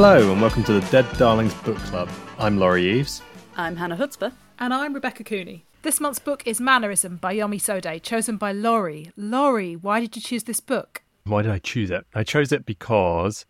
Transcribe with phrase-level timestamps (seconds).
[0.00, 2.08] Hello, and welcome to the Dead Darlings Book Club.
[2.38, 3.20] I'm Laurie Eves.
[3.56, 4.30] I'm Hannah Hutzper.
[4.60, 5.64] And I'm Rebecca Cooney.
[5.82, 9.10] This month's book is Manorism by Yomi Sode, chosen by Laurie.
[9.16, 11.02] Laurie, why did you choose this book?
[11.24, 12.06] Why did I choose it?
[12.14, 13.44] I chose it because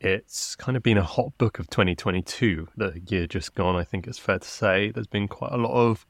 [0.00, 4.08] it's kind of been a hot book of 2022, the year just gone, I think
[4.08, 4.90] it's fair to say.
[4.90, 6.04] There's been quite a lot of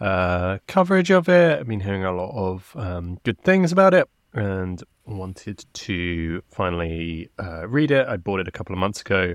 [0.00, 1.58] uh, coverage of it.
[1.60, 7.30] I've been hearing a lot of um, good things about it and wanted to finally
[7.38, 8.06] uh, read it.
[8.08, 9.34] I bought it a couple of months ago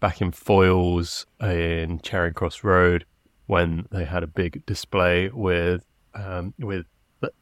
[0.00, 3.04] back in Foyles in Charing Cross Road
[3.46, 5.84] when they had a big display with
[6.14, 6.86] um, with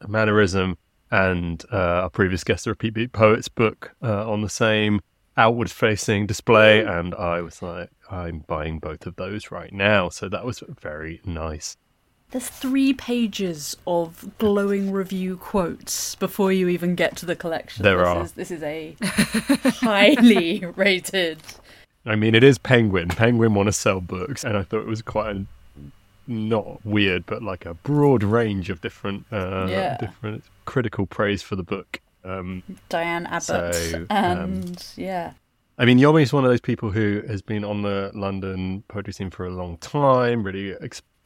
[0.03, 0.75] Manorism
[1.11, 4.99] and uh, our previous guest, the Repeat Beat Poets book, uh, on the same
[5.37, 6.83] outward facing display.
[6.83, 10.09] And I was like, I'm buying both of those right now.
[10.09, 11.77] So that was very nice.
[12.33, 17.83] There's three pages of glowing review quotes before you even get to the collection.
[17.83, 18.23] There this are.
[18.23, 18.95] Is, this is a
[19.79, 21.37] highly rated.
[22.07, 23.09] I mean, it is Penguin.
[23.09, 25.45] Penguin want to sell books, and I thought it was quite a
[26.25, 29.97] not weird, but like a broad range of different, uh, Yeah.
[29.97, 31.99] different critical praise for the book.
[32.23, 33.75] Um, Diane Abbott.
[33.75, 35.33] So, um, and yeah.
[35.77, 39.29] I mean, Yomi's one of those people who has been on the London poetry scene
[39.29, 40.71] for a long time, really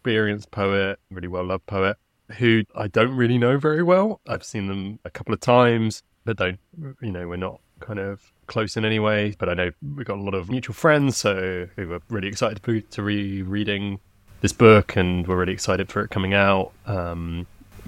[0.08, 1.98] experienced poet, really well loved poet,
[2.38, 4.22] who I don't really know very well.
[4.26, 6.60] I've seen them a couple of times, but don't,
[7.02, 9.36] you know, we're not kind of close in any way.
[9.38, 12.64] But I know we've got a lot of mutual friends, so who were really excited
[12.64, 14.00] to, to be reading
[14.40, 16.72] this book and we're really excited for it coming out.
[16.86, 17.46] Um,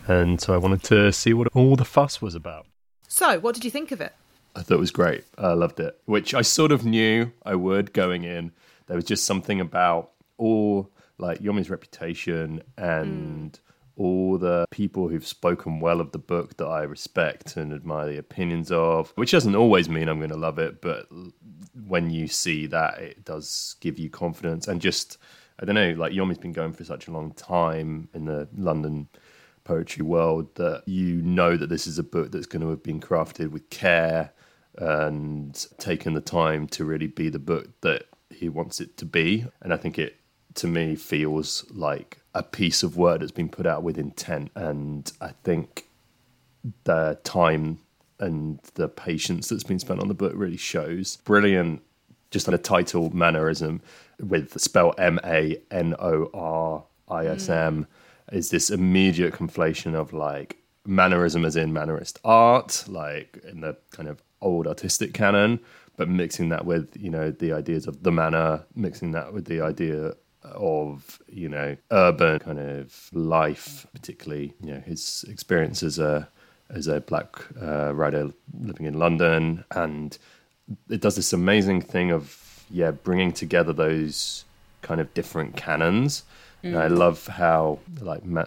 [0.07, 2.65] and so I wanted to see what all the fuss was about.
[3.07, 4.13] So, what did you think of it?
[4.55, 5.23] I thought it was great.
[5.37, 8.51] I loved it, which I sort of knew I would going in.
[8.87, 10.89] There was just something about all
[11.19, 13.59] like Yomi's reputation and mm.
[13.97, 18.17] all the people who've spoken well of the book that I respect and admire the
[18.17, 21.07] opinions of, which doesn't always mean I'm going to love it, but
[21.87, 25.17] when you see that, it does give you confidence and just,
[25.59, 29.07] I don't know, like Yomi's been going for such a long time in the London
[29.63, 32.99] poetry world that you know that this is a book that's going to have been
[32.99, 34.31] crafted with care
[34.77, 39.45] and taken the time to really be the book that he wants it to be.
[39.61, 40.18] And I think it,
[40.59, 44.51] to me, feels like a piece of work that's been put out with intent.
[44.55, 45.87] And I think
[46.83, 47.79] the time
[48.19, 51.17] and the patience that's been spent on the book really shows.
[51.17, 51.81] Brilliant,
[52.31, 53.81] just on a title Manorism
[54.19, 57.87] with the spell M A N O R I S M
[58.31, 64.09] is this immediate conflation of like mannerism as in mannerist art, like in the kind
[64.09, 65.59] of old artistic canon,
[65.97, 69.61] but mixing that with, you know, the ideas of the manner, mixing that with the
[69.61, 70.13] idea
[70.43, 76.27] of, you know, urban kind of life, particularly, you know, his experience as a
[76.69, 80.17] as a black uh, writer living in London, and
[80.89, 84.45] it does this amazing thing of yeah bringing together those
[84.81, 86.23] kind of different canons.
[86.61, 88.45] And I love how like ma-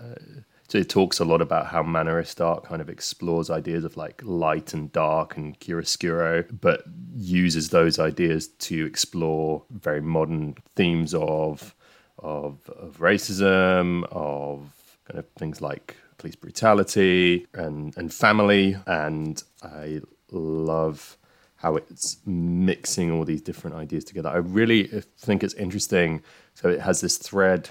[0.69, 4.23] so it talks a lot about how mannerist art kind of explores ideas of like
[4.25, 11.75] light and dark and chiaroscuro, but uses those ideas to explore very modern themes of
[12.23, 14.71] of, of racism, of
[15.05, 18.77] kind of things like police brutality and and family.
[18.87, 20.01] And I
[20.31, 21.19] love
[21.57, 24.29] how it's mixing all these different ideas together.
[24.29, 24.85] I really
[25.19, 26.23] think it's interesting.
[26.55, 27.71] So it has this thread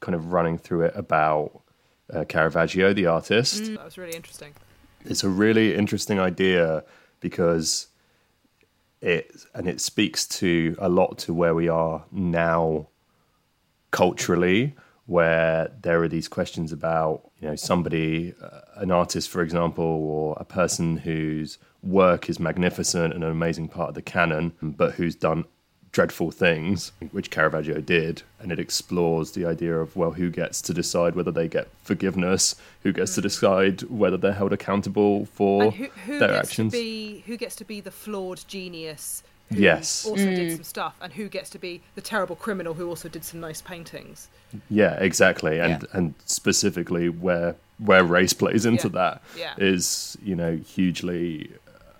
[0.00, 1.62] kind of running through it about
[2.12, 3.64] uh, Caravaggio, the artist.
[3.74, 4.54] That was really interesting.
[5.04, 6.84] It's a really interesting idea
[7.20, 7.88] because
[9.00, 12.88] it and it speaks to a lot to where we are now
[13.92, 14.74] culturally
[15.06, 20.36] where there are these questions about you know somebody uh, an artist for example or
[20.40, 25.14] a person whose work is magnificent and an amazing part of the canon but who's
[25.14, 25.44] done
[25.90, 30.72] dreadful things which Caravaggio did and it explores the idea of well who gets to
[30.72, 35.84] decide whether they get forgiveness who gets to decide whether they're held accountable for who,
[36.06, 39.22] who their gets actions to be who gets to be the flawed genius?
[39.52, 40.06] Who Yes.
[40.06, 40.54] Also did mm.
[40.56, 43.60] some stuff, and who gets to be the terrible criminal who also did some nice
[43.62, 44.28] paintings?
[44.68, 45.98] Yeah, exactly, and Yeah.
[45.98, 48.92] and specifically where where race plays into Yeah.
[48.92, 49.54] that Yeah.
[49.58, 51.50] is you know hugely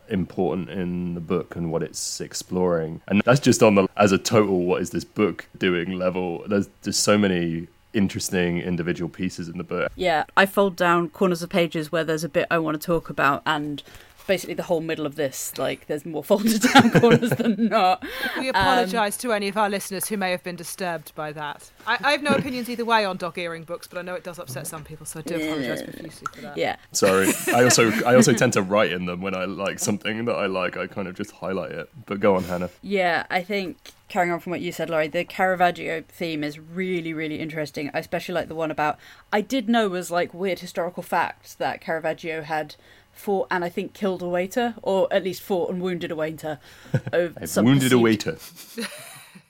[0.09, 4.19] important in the book and what it's exploring, and that's just on the as a
[4.19, 6.45] total what is this book doing level.
[6.47, 9.93] There's just so many interesting individual pieces in the book.
[9.97, 13.11] Yeah, I fold down corners of pages where there's a bit I want to talk
[13.11, 13.83] about, and
[14.27, 15.57] basically the whole middle of this.
[15.59, 18.05] Like, there's more folded down corners than not.
[18.39, 21.71] We um, apologise to any of our listeners who may have been disturbed by that.
[21.87, 24.25] I, I have no opinions either way on dog earring books, but I know it
[24.25, 26.57] does upset some people, so I do apologise profusely for that.
[26.57, 26.77] Yeah.
[26.93, 27.33] Sorry.
[27.49, 30.47] I also I also tend to write in them when I like something that I
[30.47, 30.77] like.
[30.77, 31.91] I kind of just highlight it.
[32.07, 32.71] But go on, Hannah.
[32.83, 37.15] Yeah, I think carrying on from what you said, Laurie, the Caravaggio theme is really,
[37.15, 37.91] really interesting.
[37.95, 38.99] I especially like the one about
[39.33, 42.77] I did know was like weird historical fact that Caravaggio had
[43.13, 46.59] fought and I think killed a waiter, or at least fought and wounded a waiter.
[47.13, 48.39] Over I've some wounded a waiter.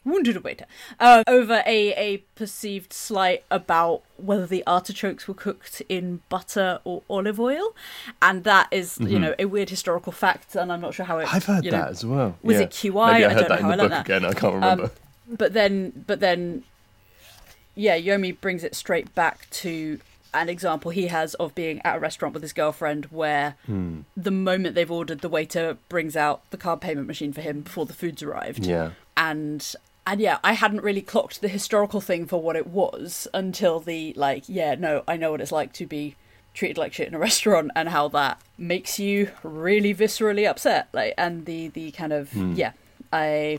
[0.05, 0.67] wounded a waiter
[0.99, 7.03] uh, over a, a perceived slight about whether the artichokes were cooked in butter or
[7.09, 7.75] olive oil
[8.21, 11.27] and that is, you know a weird historical fact and i'm not sure how it
[11.27, 11.37] Mm-hmm.
[11.37, 12.37] I've heard you know, that as well.
[12.43, 12.63] was yeah.
[12.63, 13.13] it QI?
[13.13, 14.25] Maybe I, I heard don't that know in how the I book learned again.
[14.25, 14.91] I can't remember.
[15.29, 16.65] but then but then
[17.75, 20.01] yeah yomi brings it straight back to
[20.35, 24.01] an example he has of being at a restaurant with his girlfriend where Hmm.
[24.17, 27.87] the moment they've ordered the waiter brings out the card payment machine for him before
[27.87, 28.91] the food's arrived yeah.
[29.17, 29.75] and
[30.07, 34.13] and yeah i hadn't really clocked the historical thing for what it was until the
[34.17, 36.17] like yeah no i know what it's like to be
[36.55, 41.15] treated like shit in a restaurant and how that makes you really viscerally upset like
[41.19, 42.73] and the the kind of yeah
[43.13, 43.59] i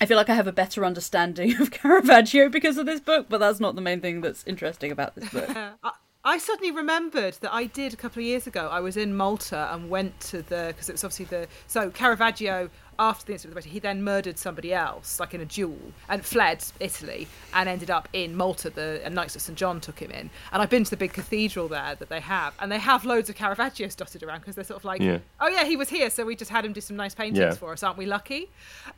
[0.00, 3.38] I feel like I have a better understanding of Caravaggio because of this book, but
[3.38, 5.48] that's not the main thing that's interesting about this book.
[5.82, 5.92] I,
[6.24, 8.68] I suddenly remembered that I did a couple of years ago.
[8.70, 12.70] I was in Malta and went to the because it was obviously the so Caravaggio
[12.98, 15.78] after the incident with the waiter, he then murdered somebody else like in a duel
[16.08, 18.70] and fled Italy and ended up in Malta.
[18.70, 21.12] The and Knights of St John took him in, and I've been to the big
[21.12, 24.64] cathedral there that they have, and they have loads of Caravaggios dotted around because they're
[24.64, 25.18] sort of like, Yeah.
[25.40, 27.54] oh yeah, he was here, so we just had him do some nice paintings Yeah.
[27.54, 28.50] for us, aren't we lucky?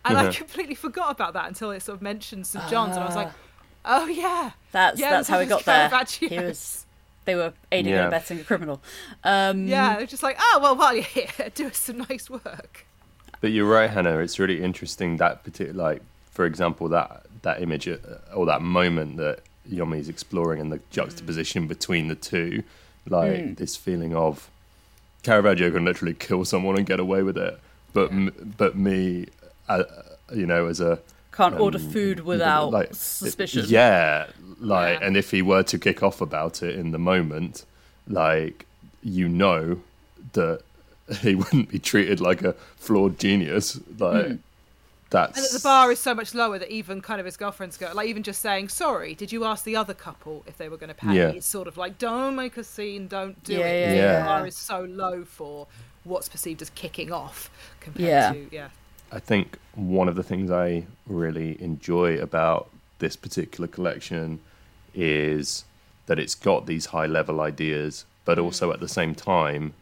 [0.04, 3.06] And I completely forgot about that until it sort of mentioned St John's, and I
[3.06, 3.30] was like,
[3.84, 5.88] oh yeah, That's Yeah, that's this how is it got there.
[5.88, 6.28] Caravaggio.
[6.28, 6.86] He was
[7.26, 7.98] they were aiding Yeah.
[8.04, 8.80] and abetting a criminal.
[9.24, 12.86] Um, Yeah, they're just like, oh well, while you're here, do us some nice work.
[13.40, 14.18] But you're right, Hannah.
[14.18, 17.96] It's really interesting that particular, like, for example, that that image uh,
[18.34, 19.40] or that moment that
[19.70, 22.62] Yomi's exploring and the juxtaposition between the two,
[23.08, 24.50] like this feeling of
[25.22, 27.58] Caravaggio can literally kill someone and get away with it,
[27.94, 29.26] but m- but me,
[29.68, 29.84] uh,
[30.34, 30.98] you know, as a
[31.32, 33.64] Can't order um, food without like, suspicion.
[33.68, 34.26] Yeah,
[34.60, 35.06] like, Yeah.
[35.06, 37.64] and if he were to kick off about it in the moment,
[38.06, 38.66] like,
[39.02, 39.80] you know
[40.34, 40.60] that
[41.20, 43.80] he wouldn't be treated like a flawed genius.
[43.98, 44.34] Like, hmm.
[45.10, 47.76] that's And that the bar is so much lower that even kind of his girlfriends
[47.76, 50.76] go, like even just saying, sorry, did you ask the other couple if they were
[50.76, 51.14] going to pay?
[51.14, 51.28] Yeah.
[51.30, 53.80] It's sort of like, don't make a scene, don't do Yeah, it.
[53.80, 54.18] yeah, Yeah.
[54.20, 55.66] The bar is so low for
[56.04, 58.32] what's perceived as kicking off compared Yeah.
[58.32, 58.68] to, yeah.
[59.12, 62.70] I think one of the things I really enjoy about
[63.00, 64.38] this particular collection
[64.94, 65.64] is
[66.06, 68.44] that it's got these high level ideas, but hmm.
[68.44, 69.74] also at the same time,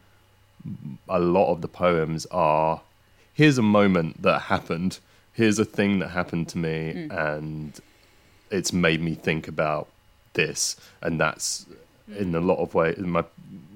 [1.07, 2.81] a lot of the poems are
[3.33, 4.99] here's a moment that happened,
[5.33, 7.11] here's a thing that happened to me, hmm.
[7.11, 7.79] and
[8.51, 9.87] it's made me think about
[10.33, 11.65] this, and that's
[12.05, 12.15] hmm.
[12.15, 12.97] in a lot of ways.
[12.97, 13.23] My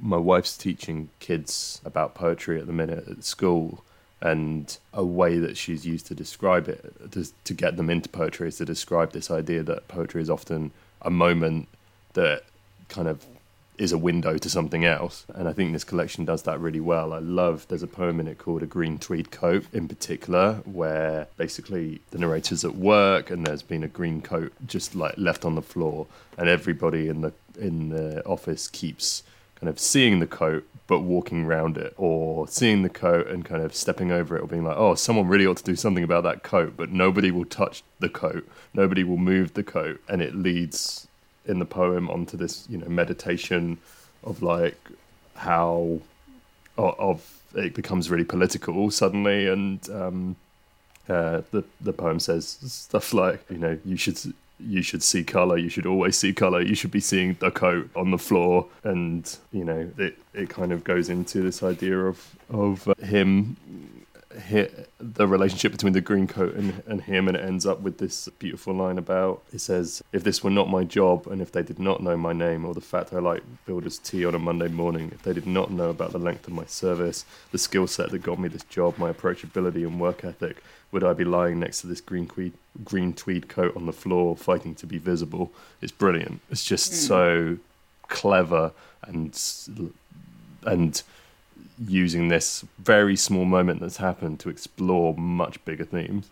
[0.01, 3.83] my wife's teaching kids about poetry at the minute at school,
[4.21, 8.47] and a way that she's used to describe it to, to get them into poetry
[8.47, 10.71] is to describe this idea that poetry is often
[11.01, 11.68] a moment
[12.13, 12.44] that
[12.89, 13.25] kind of
[13.78, 15.25] is a window to something else.
[15.34, 17.14] And I think this collection does that really well.
[17.14, 21.28] I love, there's a poem in it called A Green Tweed Coat in particular, where
[21.38, 25.56] basically the narrator's at work and there's been a green coat just like left on
[25.56, 29.24] the floor, and everybody in the in the office keeps
[29.56, 33.62] kind of seeing the coat but walking around it or seeing the coat and kind
[33.62, 36.24] of stepping over it or being like oh someone really ought to do something about
[36.24, 40.36] that coat but nobody will touch the coat nobody will move the coat and it
[40.36, 41.08] leads
[41.45, 43.77] in the poem onto this you know meditation
[44.23, 44.77] of like
[45.35, 46.00] how
[46.77, 50.35] of, it becomes really political suddenly and um
[51.09, 54.17] uh, the the poem says stuff like you know you should
[54.59, 57.89] you should see color you should always see color you should be seeing the coat
[57.95, 58.67] on the floor.
[58.83, 63.57] And you know it it kind of goes into this idea of of uh, him
[64.50, 64.69] hi
[65.03, 68.29] the relationship between the green coat and, and him and it ends up with this
[68.39, 71.79] beautiful line about it says if this were not my job and if they did
[71.79, 75.12] not know my name or the fact I like builder's tea on a Monday morning
[75.13, 78.24] if they did not know about the length of my service the skill set that
[78.24, 81.88] got me this job my approachability and work ethic would I be lying next to
[81.88, 85.51] this green tweed, green tweed coat on the floor fighting to be visible?
[85.81, 86.39] It's brilliant.
[86.51, 86.98] It's just hmm.
[86.98, 87.57] so
[88.07, 89.38] clever and
[90.65, 91.01] and
[91.88, 96.30] using this very small moment that's happened to explore much bigger themes.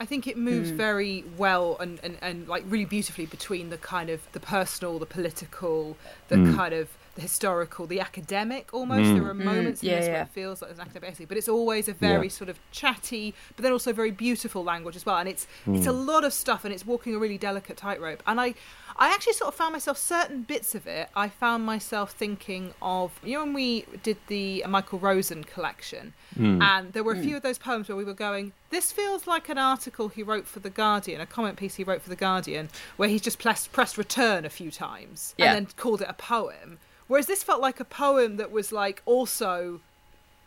[0.00, 0.76] I think it moves hmm.
[0.76, 5.06] very well and, and, and like really beautifully between the kind of the personal, the
[5.06, 5.96] political,
[6.28, 6.56] the hmm.
[6.56, 9.10] kind of the historical, the academic almost.
[9.10, 9.14] Mm.
[9.14, 9.44] There are mm.
[9.44, 11.88] moments in Yeah, this where it feels like there's an academic essay, but it's always
[11.88, 12.32] a very Yeah.
[12.32, 15.16] sort of chatty, but then also very beautiful language as well.
[15.16, 16.06] And it's it's a mm.
[16.06, 18.22] lot of stuff, and it's walking a really delicate tightrope.
[18.26, 18.54] And I,
[18.96, 21.08] I actually sort of found myself certain bits of it.
[21.16, 26.92] I found myself thinking of you know when we did the Michael Rosen collection, and
[26.92, 28.52] there were a few of those poems where we were going.
[28.70, 32.02] This feels like an article he wrote for the Guardian, a comment piece he wrote
[32.02, 35.54] for the Guardian, where he's just pressed, pressed return a few times Yeah.
[35.54, 36.78] and then called it a poem.
[37.08, 39.80] Whereas this felt like a poem that was like also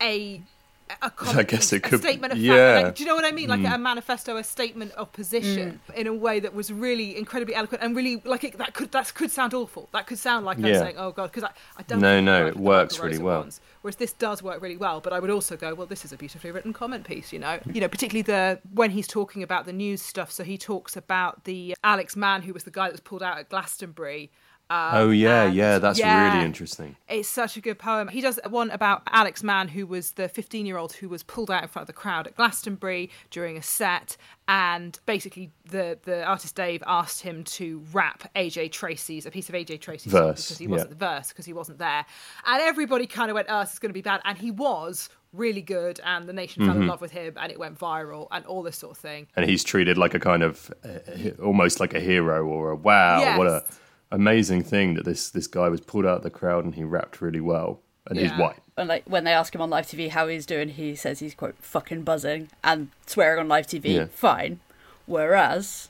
[0.02, 0.42] a
[1.02, 2.54] a comment I guess it a could- statement of yeah.
[2.76, 2.86] fact.
[2.86, 3.50] Like, do you know what I mean?
[3.50, 5.96] Like a manifesto, a statement of position Mm.
[5.96, 9.14] in a way that was really incredibly eloquent and really like it, that could that
[9.14, 9.90] could sound awful.
[9.92, 12.00] That could sound like I'm saying, "Oh God," because I, I don't.
[12.00, 13.40] No, no, it works really well.
[13.42, 13.60] ones.
[13.82, 16.18] Whereas this does work really well, but I would also go, well, this is a
[16.18, 17.60] beautifully written comment piece, you know.
[17.72, 20.32] You know, particularly the when he's talking about the news stuff.
[20.32, 23.38] So he talks about the Alex Mann, who was the guy that was pulled out
[23.38, 24.30] at Glastonbury.
[24.70, 26.34] Um, Oh yeah, yeah, that's yeah.
[26.34, 26.96] really interesting.
[27.08, 28.08] It's such a good poem.
[28.10, 31.50] He does one about Alex Mann, who was the 15 year old who was pulled
[31.50, 34.18] out in front of the crowd at Glastonbury during a set.
[34.50, 39.56] And basically, the, the artist Dave asked him to rap AJ Tracey's, a piece of
[39.56, 42.06] AJ Tracey's Verse, because he wasn't the verse, because he wasn't there.
[42.46, 44.22] And everybody kind of went, oh, this is going to be bad.
[44.24, 46.00] And he was really good.
[46.06, 46.84] And the nation fell Mm-hmm.
[46.84, 49.28] in love with him and it went viral and all this sort of thing.
[49.36, 53.38] And he's treated like a kind of uh, almost like a hero or a wow,
[53.38, 53.80] what a Yes.
[54.12, 57.22] Amazing thing that this this guy was pulled out of the crowd and he rapped
[57.22, 58.58] really well and he's white.
[58.78, 61.34] And like when they ask him on live TV how he's doing, he says he's
[61.34, 63.96] quote fucking buzzing and swearing on live TV.
[63.96, 64.06] Yeah.
[64.06, 64.60] Fine.
[65.08, 65.90] Whereas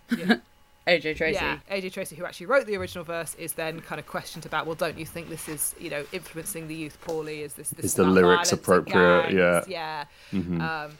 [0.88, 4.08] AJ Tracey, Yeah, AJ Tracey, who actually wrote the original verse, is then kind of
[4.08, 7.42] questioned about, well, don't you think this is, you know, influencing the youth poorly?
[7.42, 9.32] Is this, this Is the lyrics appropriate?
[9.32, 9.68] gangs?
[9.68, 10.06] Yeah.
[10.32, 10.86] yeah.
[10.86, 10.92] Um,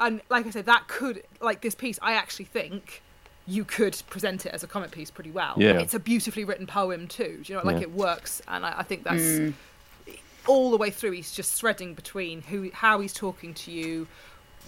[0.00, 3.02] and like I said, that could, like this piece, I actually think
[3.46, 5.54] you could present it as a comic piece pretty well.
[5.56, 5.80] Yeah.
[5.80, 7.40] It's a beautifully written poem too.
[7.42, 7.82] Do you know, like Yeah.
[7.82, 9.50] it works, and I, I think that's hmm.
[10.46, 11.12] all the way through.
[11.12, 14.06] He's just threading between who, how he's talking to you.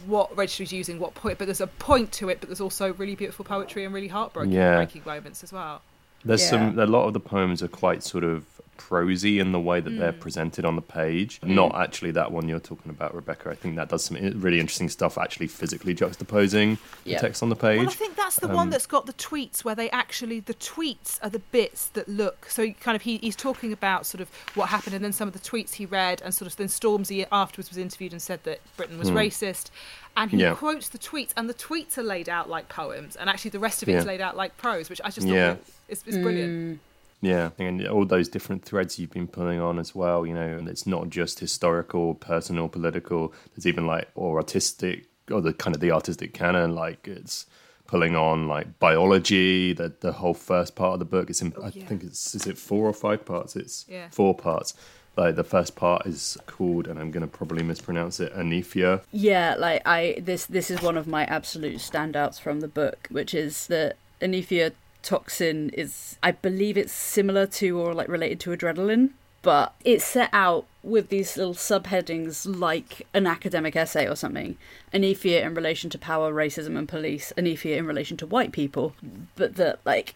[0.06, 2.92] What register he's using, what point, but there's a point to it, but there's also
[2.94, 4.76] really beautiful poetry and really heartbreaking Yeah.
[4.76, 5.82] breaking moments as well.
[6.24, 6.50] There's Yeah.
[6.50, 8.44] some a lot of the poems are quite sort of
[8.76, 9.98] prosy in the way that Mm.
[9.98, 10.20] they're hmm.
[10.20, 11.38] presented on the page.
[11.40, 11.54] Hmm.
[11.54, 13.50] Not actually that one you're talking about, Rebecca.
[13.50, 17.16] I think that does some really interesting stuff, actually physically juxtaposing Yeah.
[17.16, 17.78] the text on the page.
[17.78, 20.54] Well, I think that's the one um, that's got the tweets where they actually the
[20.54, 24.20] tweets are the bits that look so he kind of he, he's talking about sort
[24.20, 26.68] of what happened and then some of the tweets he read and sort of then
[26.68, 29.16] Stormzy afterwards was interviewed and said that Britain was hmm.
[29.16, 29.70] racist
[30.16, 30.54] and he Yeah.
[30.54, 33.82] quotes the tweets and the tweets are laid out like poems and actually the rest
[33.82, 34.08] of it is Yeah.
[34.10, 35.54] laid out like prose which I just Yeah.
[35.54, 36.52] thought is, is brilliant.
[36.52, 36.78] Mm.
[37.24, 40.68] Yeah, and all those different threads you've been pulling on as well, you know, and
[40.68, 43.32] it's not just historical, personal, political.
[43.54, 46.74] There's even like or artistic, or the kind of the artistic canon.
[46.74, 47.46] Like it's
[47.86, 49.72] pulling on like biology.
[49.72, 51.30] The the whole first part of the book.
[51.30, 51.86] It's in, oh, I yeah.
[51.86, 53.56] think it's is it four or five parts.
[53.56, 54.08] It's Yeah.
[54.10, 54.74] four parts.
[55.16, 59.02] Like the first part is called, and I'm going to probably mispronounce it, Anethia.
[59.12, 63.32] Yeah, like I this this is one of my absolute standouts from the book, which
[63.32, 64.72] is that Anethia
[65.04, 69.10] toxin is I believe it's similar to or like related to adrenaline,
[69.42, 74.56] but it's set out with these little subheadings like an academic essay or something.
[74.92, 78.94] Anethia in relation to power, racism and police, Anethia in relation to white people.
[79.36, 80.14] But that like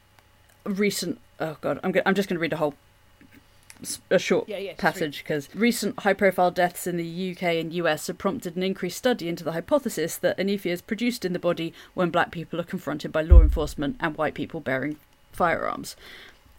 [0.64, 2.74] recent oh god, I'm go- I'm just going to read a whole
[4.10, 8.06] a short Yeah, yeah, passage because recent high profile deaths in the UK and US
[8.08, 11.72] have prompted an increased study into the hypothesis that anaphia is produced in the body
[11.94, 14.96] when black people are confronted by law enforcement and white people bearing
[15.32, 15.96] firearms.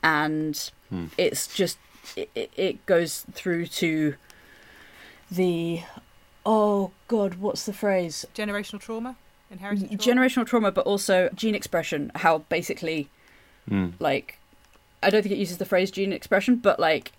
[0.02, 1.08] And hmm.
[1.18, 1.78] it's just,
[2.16, 4.16] it, it- it goes through to
[5.30, 5.82] the,
[6.46, 8.26] oh God, what's the phrase?
[8.34, 9.16] Generational trauma,
[9.52, 10.04] inherited trauma.
[10.04, 12.12] generational trauma, but also gene expression.
[12.16, 13.10] How basically,
[13.68, 13.90] hmm.
[14.00, 14.39] like,
[15.02, 17.12] I don't think it uses the phrase gene expression, but like,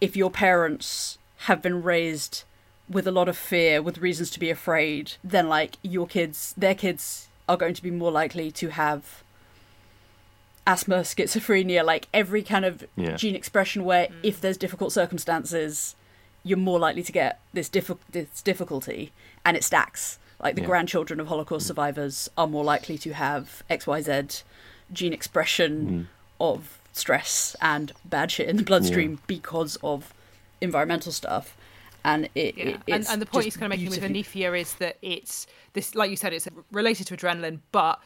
[0.00, 2.44] if your parents have been raised
[2.88, 6.74] with a lot of fear, with reasons to be afraid, then like your kids, their
[6.74, 9.22] kids are going to be more likely to have
[10.66, 13.16] asthma, schizophrenia, like every kind of Yeah.
[13.16, 14.14] gene expression where mm.
[14.22, 15.94] if there's difficult circumstances,
[16.42, 19.12] you're more likely to get this, diffi- this difficulty,
[19.44, 20.18] and it stacks.
[20.42, 20.66] Like the Yeah.
[20.68, 21.68] grandchildren of Holocaust mm.
[21.68, 24.42] survivors are more likely to have XYZ
[24.92, 26.06] gene expression mm.
[26.40, 30.14] of stress and bad shit in the bloodstream because of
[30.60, 31.56] environmental stuff.
[32.04, 32.64] And it, Yeah.
[32.64, 34.96] it and, it's and the point he's kind of making with beautifully- Anethia is that
[35.02, 38.00] it's this, like you said, it's related to adrenaline, but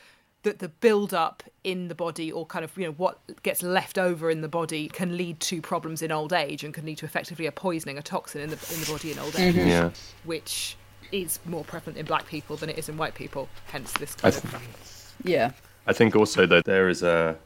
[0.45, 3.99] that the build up in the body or kind of you know what gets left
[3.99, 7.05] over in the body can lead to problems in old age and can lead to
[7.05, 9.69] effectively a poisoning, a toxin in the in the body in old age, mm-hmm.
[9.69, 9.91] Yeah.
[10.25, 10.77] which
[11.11, 13.49] is more prevalent in black people than it is in white people.
[13.73, 15.51] Hence this I kind th- of Yeah.
[15.89, 17.37] I think also that there is a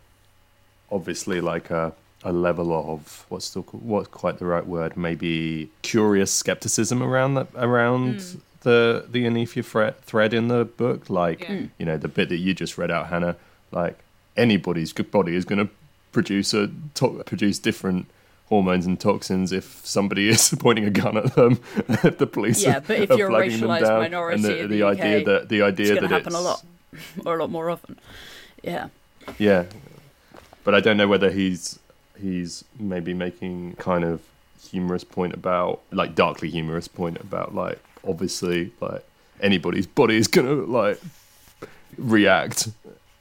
[0.93, 1.93] obviously like a
[2.25, 4.97] a level of what's still what's quite the right word?
[4.97, 8.41] Maybe curious skepticism around that around Mm.
[8.61, 11.11] the the Anifia thread, thread in the book.
[11.11, 11.49] Like Yeah.
[11.57, 11.69] Mm.
[11.79, 13.35] you know the bit that you just read out, Hannah.
[13.73, 13.99] Like
[14.37, 15.73] anybody's good body is going to
[16.13, 18.07] produce a to- produce different
[18.49, 21.59] hormones and toxins if somebody is pointing a gun at them
[21.89, 25.19] if the police Yeah, are, but if you're a racialized minority the, the, the idea
[25.21, 26.65] UK, that the It's idea to that happen it's a lot,
[27.27, 27.99] or a lot more often.
[28.63, 28.89] Yeah.
[29.39, 29.65] yeah,
[30.65, 31.79] but I don't know whether he's
[32.21, 34.21] he's maybe making kind of
[34.71, 39.05] humorous point about like darkly humorous point about like obviously like
[39.41, 41.01] anybody's body is gonna like
[41.99, 42.69] react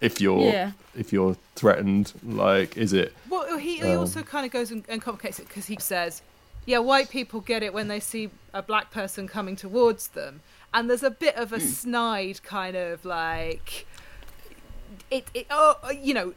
[0.01, 0.71] if you're Yeah.
[0.95, 2.13] if you're threatened.
[2.23, 3.13] Like, is it?
[3.29, 6.21] Well, he, he Um, also kind of goes and, and complicates it because he says,
[6.65, 10.41] yeah, white people get it when they see a black person coming towards them.
[10.73, 13.85] And there's a bit of a snide kind of like,
[15.09, 16.33] it, it oh, uh, you know,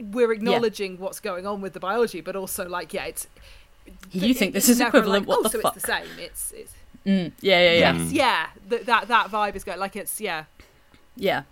[0.00, 3.26] we're acknowledging what's going on with the biology, but also like, yeah, it's.
[4.12, 5.26] You think this is equivalent?
[5.26, 5.76] Like, what oh, the so fuck?
[5.76, 6.06] it's the same.
[6.18, 6.74] It's, it's
[7.06, 8.46] Mm, yeah, yeah, yeah, yes, yeah.
[8.68, 10.44] That that that vibe is going like it's yeah.
[11.16, 11.44] yeah.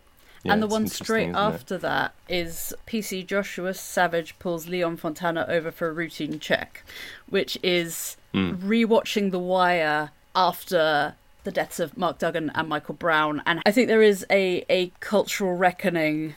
[0.45, 1.39] Yeah, and the one straight isn't it?
[1.39, 6.85] after that is PC Joshua Savage pulls Leon Fontana over for a routine check,
[7.29, 8.51] which is Hmm.
[8.57, 11.15] rewatching The Wire after
[11.45, 13.43] the deaths of Mark Duggan and Michael Brown.
[13.47, 16.35] And I think there is a, a cultural reckoning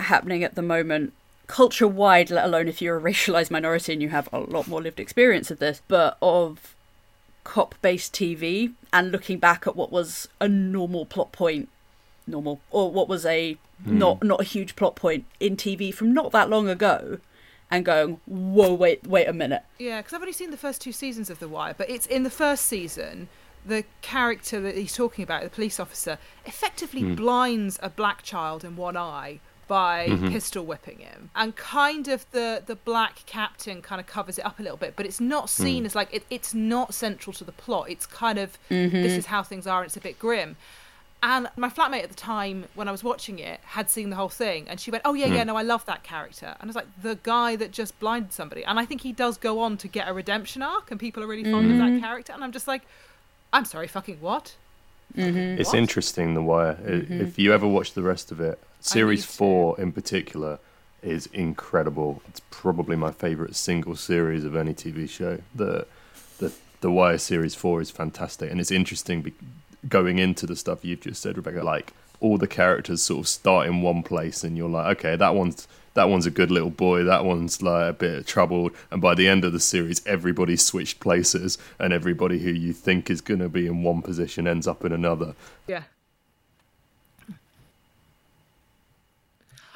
[0.00, 1.12] happening at the moment,
[1.46, 4.82] culture wide, let alone if you're a racialized minority and you have a lot more
[4.82, 6.74] lived experience of this, but of
[7.44, 11.68] cop based TV and looking back at what was a normal plot point
[12.26, 13.98] normal or what was a hmm.
[13.98, 17.18] not not a huge plot point in TV from not that long ago
[17.70, 20.92] and going whoa wait wait a minute Yeah, because I've only seen the first two
[20.92, 23.28] seasons of The Wire, but it's in the first season.
[23.66, 27.14] The character that he's talking about, the police officer, effectively hmm.
[27.14, 30.28] blinds a black child in one eye by mm-hmm.
[30.28, 34.58] pistol whipping him, and kind of the the black captain kind of covers it up
[34.58, 35.62] a little bit, but it's not hmm.
[35.62, 37.90] seen as like it, it's not central to the plot.
[37.90, 39.02] It's kind of mm-hmm.
[39.02, 39.80] this is how things are.
[39.80, 40.56] and It's a bit grim.
[41.22, 44.28] And my flatmate at the time, when I was watching it, had seen the whole
[44.28, 45.48] thing, and she went, "Oh yeah, yeah, hmm.
[45.48, 48.62] no, I love that character." And I was like, "The guy that just blinded somebody,"
[48.64, 51.26] and I think he does go on to get a redemption arc, and people are
[51.26, 52.00] really fond of that mm-hmm.
[52.00, 52.32] character.
[52.34, 52.82] And I'm just like,
[53.52, 54.56] "I'm sorry, fucking what?"
[55.14, 55.78] It's What?
[55.78, 56.76] interesting, The Wire.
[56.84, 60.58] I- uh, If you ever watch the rest of it, series four in particular
[61.02, 62.22] is incredible.
[62.28, 65.40] It's probably my favorite single series of any TV show.
[65.54, 65.86] The
[66.38, 69.34] the The Wire series four is fantastic, and it's interesting be-
[69.88, 71.62] going into the stuff you've just said, Rebecca.
[71.62, 75.34] Like all the characters sort of start in one place, and you're like, okay, that
[75.34, 77.04] one's that one's a good little boy.
[77.04, 81.00] That one's like a bit troubled, and by the end of the series, everybody's switched
[81.00, 84.84] places, and everybody who you think is going to be in one position ends up
[84.84, 85.34] in another.
[85.66, 85.84] Yeah.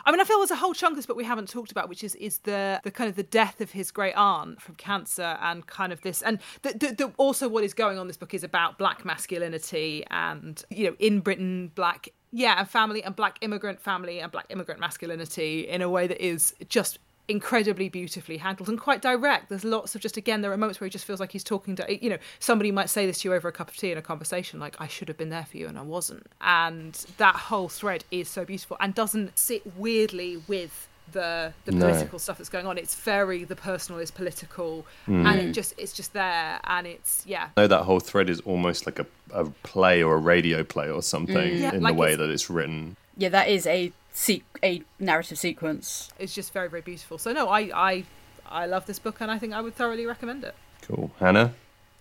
[0.08, 1.90] I mean, I feel there's a whole chunk of this but we haven't talked about,
[1.90, 5.36] which is is the the kind of the death of his great aunt from cancer,
[5.42, 8.06] and kind of this, and the, the, the, also what is going on.
[8.06, 13.02] This book is about black masculinity, and you know, in Britain, black yeah, and family,
[13.04, 17.88] and black immigrant family, and black immigrant masculinity in a way that is just incredibly
[17.88, 19.50] beautifully handled and quite direct.
[19.50, 21.76] There's lots of just again, there are moments where he just feels like he's talking
[21.76, 23.98] to you know somebody might say this to you over a cup of tea in
[23.98, 26.26] a conversation, like I should have been there for you and I wasn't.
[26.40, 31.86] And that whole thread is so beautiful and doesn't sit weirdly with the the No.
[31.86, 32.78] political stuff that's going on.
[32.78, 35.48] It's very the personal is political, and mm.
[35.48, 37.48] it just it's just there, and it's yeah.
[37.56, 40.90] I know that whole thread is almost like a, a play or a radio play
[40.90, 41.60] or something mm.
[41.60, 42.96] Yeah, in like the way it's- that it's written.
[43.18, 47.18] Yeah that is a se- a narrative sequence It's just very very beautiful.
[47.18, 48.04] So no, I I
[48.50, 50.54] I love this book, and I think I would thoroughly recommend it.
[50.82, 51.10] Cool.
[51.20, 51.52] Hannah?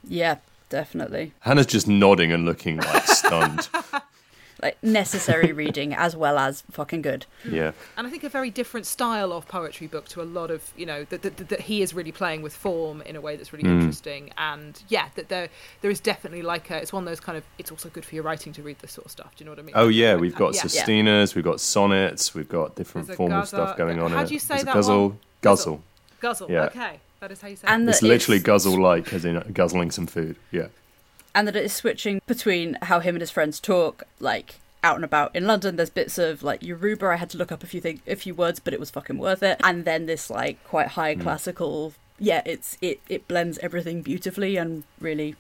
[0.08, 0.38] yeah
[0.70, 3.68] definitely Hannah's just nodding and looking like stunned.
[4.62, 7.72] like necessary reading as well as fucking good yeah.
[7.96, 10.86] and I think a very different style of poetry book to a lot of you
[10.86, 13.68] know that, that, that he is really playing with form in a way that's really
[13.68, 13.80] Mm.
[13.82, 15.50] interesting and yeah that there
[15.82, 18.16] there is definitely like a it's one of those kind of it's also good for
[18.16, 19.88] your writing to read this sort of stuff do you know what I mean Oh
[19.90, 20.40] yeah, Like we've that.
[20.40, 20.62] got yeah.
[20.62, 24.12] sestinas, we've got sonnets, we've got different There's a formal guzzle- stuff going on.
[24.12, 24.42] how in do you it.
[24.44, 25.20] say that guzzle, one?
[25.42, 25.84] guzzle.
[26.20, 26.64] guzzle Yeah.
[26.66, 27.92] okay that is how you say And it.
[27.92, 30.36] It's literally guzzle like, as in guzzling some food.
[30.52, 30.68] Yeah.
[31.38, 35.06] And that it is switching between how him and his friends talk like out and
[35.06, 35.76] about in London.
[35.76, 37.06] There's bits of like Yoruba.
[37.06, 39.18] I had to look up a few things, a few words, but it was fucking
[39.20, 39.60] worth it.
[39.64, 41.22] And then this like quite high Hmm.
[41.22, 41.94] classical.
[42.20, 45.36] Yeah, it's it it blends everything beautifully and really,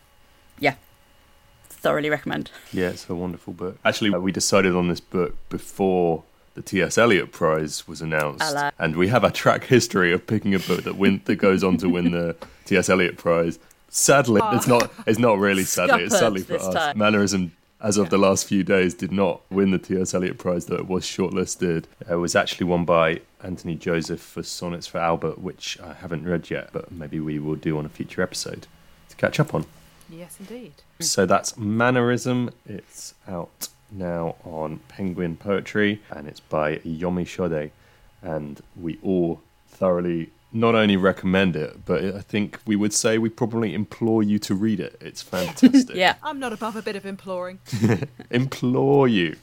[0.59, 0.75] yeah,
[1.69, 2.51] thoroughly recommend.
[2.71, 3.77] Yeah, it's a wonderful book.
[3.83, 6.97] Actually, we decided on this book before the T.S.
[6.97, 8.71] Eliot Prize was announced, Ala.
[8.79, 11.77] and we have a track history of picking a book that win that goes on
[11.77, 12.89] to win the T.S.
[12.89, 13.59] Eliot Prize.
[13.89, 14.55] Sadly, ah.
[14.55, 14.91] it's not.
[15.05, 16.03] It's not really sadly.
[16.03, 16.73] It's sadly for us.
[16.73, 16.97] time.
[16.97, 20.13] Manorism, as of the last few days, did not win the T.S.
[20.13, 21.85] Eliot Prize, though it was shortlisted.
[22.09, 26.25] Uh, it was actually won by Anthony Joseph for Sonnets for Albert, which I haven't
[26.25, 28.67] read yet, but maybe we will do on a future episode
[29.09, 29.65] to catch up on.
[30.09, 30.73] Yes, indeed.
[30.99, 32.51] So that's Manorism.
[32.65, 37.71] It's out now on Penguin Poetry and it's by Yomi Shode.
[38.21, 43.29] And we all thoroughly not only recommend it, but I think we would say we
[43.29, 44.97] probably implore you to read it.
[45.01, 45.95] It's fantastic.
[45.95, 47.59] Yeah, I'm not above a bit of imploring.
[48.31, 49.35] Implore you.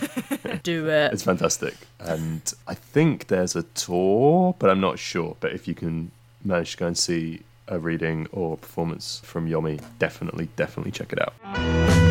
[0.62, 1.12] do it.
[1.12, 1.74] It's fantastic.
[2.00, 5.36] And I think there's a tour, but I'm not sure.
[5.40, 6.10] But if you can
[6.44, 11.20] manage to go and see a reading or performance from Yomi, definitely, definitely check it
[11.20, 12.07] out.